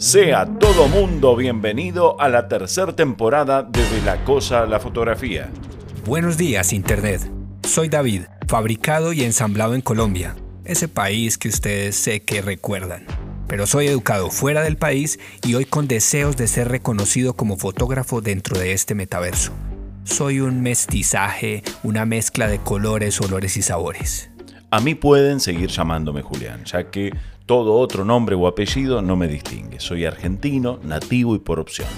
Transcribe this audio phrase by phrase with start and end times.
[0.00, 5.50] Sea todo mundo bienvenido a la tercera temporada de De la Cosa a la Fotografía.
[6.06, 7.30] Buenos días, Internet.
[7.68, 13.04] Soy David, fabricado y ensamblado en Colombia, ese país que ustedes sé que recuerdan.
[13.46, 18.22] Pero soy educado fuera del país y hoy con deseos de ser reconocido como fotógrafo
[18.22, 19.52] dentro de este metaverso.
[20.04, 24.30] Soy un mestizaje, una mezcla de colores, olores y sabores.
[24.70, 27.12] A mí pueden seguir llamándome Julián, ya que
[27.50, 29.80] todo otro nombre o apellido no me distingue.
[29.80, 31.88] Soy argentino, nativo y por opción.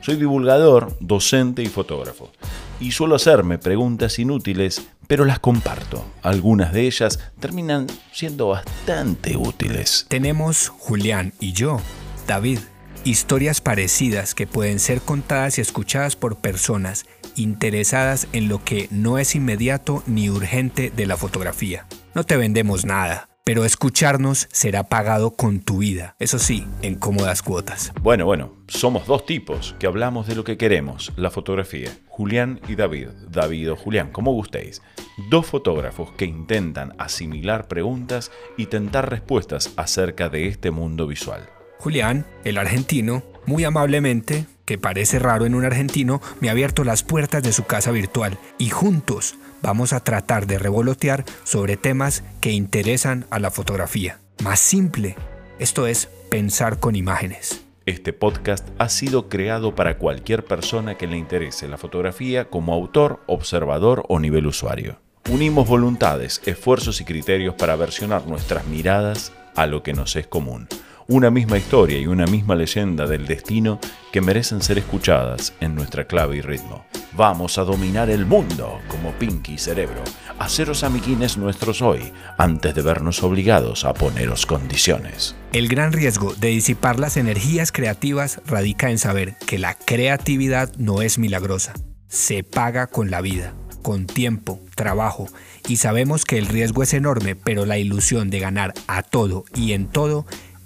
[0.00, 2.30] Soy divulgador, docente y fotógrafo.
[2.78, 6.04] Y suelo hacerme preguntas inútiles, pero las comparto.
[6.22, 10.06] Algunas de ellas terminan siendo bastante útiles.
[10.08, 11.80] Tenemos Julián y yo,
[12.28, 12.60] David,
[13.02, 19.18] historias parecidas que pueden ser contadas y escuchadas por personas interesadas en lo que no
[19.18, 21.88] es inmediato ni urgente de la fotografía.
[22.14, 27.42] No te vendemos nada pero escucharnos será pagado con tu vida, eso sí, en cómodas
[27.42, 27.92] cuotas.
[28.00, 31.90] Bueno, bueno, somos dos tipos que hablamos de lo que queremos, la fotografía.
[32.08, 34.82] Julián y David, David o Julián, como gustéis.
[35.28, 41.48] Dos fotógrafos que intentan asimilar preguntas y tentar respuestas acerca de este mundo visual.
[41.78, 47.02] Julián, el argentino, muy amablemente, que parece raro en un argentino, me ha abierto las
[47.02, 52.50] puertas de su casa virtual y juntos vamos a tratar de revolotear sobre temas que
[52.50, 54.18] interesan a la fotografía.
[54.42, 55.16] Más simple,
[55.58, 57.64] esto es pensar con imágenes.
[57.84, 63.20] Este podcast ha sido creado para cualquier persona que le interese la fotografía como autor,
[63.26, 65.00] observador o nivel usuario.
[65.28, 70.68] Unimos voluntades, esfuerzos y criterios para versionar nuestras miradas a lo que nos es común
[71.08, 73.78] una misma historia y una misma leyenda del destino
[74.12, 76.84] que merecen ser escuchadas en nuestra clave y ritmo.
[77.14, 80.02] Vamos a dominar el mundo como Pinky Cerebro,
[80.38, 85.36] haceros amiguines nuestros hoy, antes de vernos obligados a poneros condiciones.
[85.52, 91.02] El gran riesgo de disipar las energías creativas radica en saber que la creatividad no
[91.02, 91.74] es milagrosa,
[92.08, 95.28] se paga con la vida con tiempo, trabajo,
[95.68, 99.72] y sabemos que el riesgo es enorme, pero la ilusión de ganar a todo y
[99.72, 100.24] en todo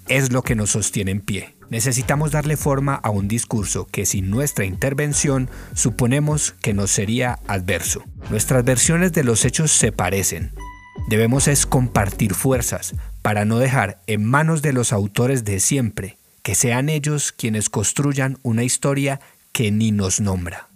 [0.09, 1.55] es lo que nos sostiene en pie.
[1.69, 8.03] Necesitamos darle forma a un discurso que sin nuestra intervención suponemos que nos sería adverso.
[8.29, 10.53] Nuestras versiones de los hechos se parecen.
[11.09, 16.17] Debemos es compartir fuerzas para no dejar en manos de los autores de siempre
[16.47, 19.19] que sean ellos quienes construyan una historia
[19.51, 20.66] que ni nos nombra.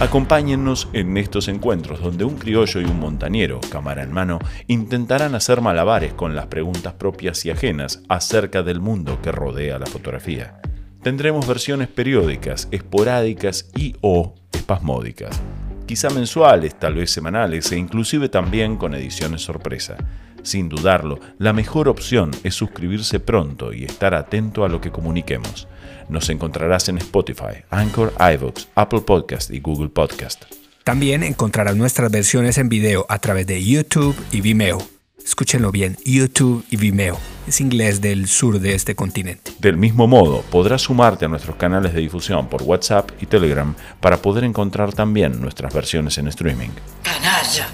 [0.00, 5.60] Acompáñennos en estos encuentros donde un criollo y un montañero, cámara en mano, intentarán hacer
[5.60, 10.58] malabares con las preguntas propias y ajenas acerca del mundo que rodea la fotografía.
[11.02, 15.38] Tendremos versiones periódicas, esporádicas y o espasmódicas,
[15.84, 19.98] quizá mensuales, tal vez semanales e inclusive también con ediciones sorpresa.
[20.42, 25.68] Sin dudarlo, la mejor opción es suscribirse pronto y estar atento a lo que comuniquemos.
[26.10, 30.42] Nos encontrarás en Spotify, Anchor, iVoox, Apple Podcast y Google Podcast.
[30.82, 34.82] También encontrarás nuestras versiones en video a través de YouTube y Vimeo.
[35.24, 37.16] Escúchenlo bien, YouTube y Vimeo.
[37.46, 39.52] Es inglés del sur de este continente.
[39.60, 44.16] Del mismo modo, podrás sumarte a nuestros canales de difusión por WhatsApp y Telegram para
[44.16, 46.70] poder encontrar también nuestras versiones en streaming.
[47.04, 47.68] Canalla,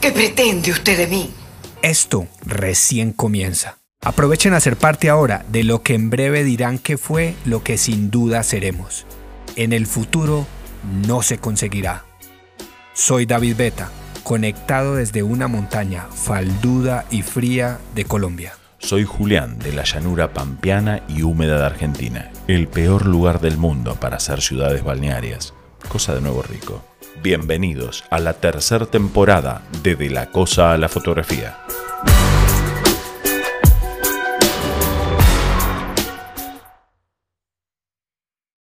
[0.00, 1.30] ¿qué pretende usted de mí?
[1.82, 3.76] Esto recién comienza.
[4.06, 7.76] Aprovechen a ser parte ahora de lo que en breve dirán que fue lo que
[7.76, 9.04] sin duda seremos.
[9.56, 10.46] En el futuro
[11.08, 12.04] no se conseguirá.
[12.92, 13.90] Soy David Beta,
[14.22, 18.52] conectado desde una montaña falduda y fría de Colombia.
[18.78, 23.96] Soy Julián de la llanura pampeana y húmeda de Argentina, el peor lugar del mundo
[23.96, 25.52] para hacer ciudades balnearias.
[25.88, 26.80] Cosa de nuevo rico.
[27.24, 31.58] Bienvenidos a la tercera temporada de De la Cosa a la Fotografía.